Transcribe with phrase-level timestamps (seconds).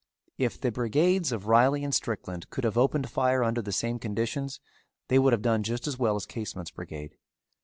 [0.39, 4.59] If the brigades of Reilly and Strickland could have opened fire under the same conditions
[5.09, 7.17] they would have done just as well as Casement's brigade.